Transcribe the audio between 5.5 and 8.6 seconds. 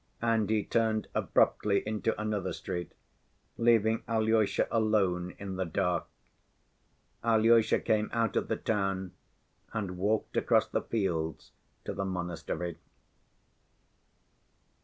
the dark. Alyosha came out of the